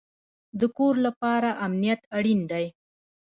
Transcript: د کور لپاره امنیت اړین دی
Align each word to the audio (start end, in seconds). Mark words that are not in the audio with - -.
د 0.59 0.61
کور 0.77 0.95
لپاره 1.05 1.49
امنیت 1.65 2.01
اړین 2.17 2.41
دی 2.51 2.65